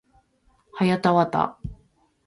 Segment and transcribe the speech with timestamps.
[0.71, 1.59] はやたわた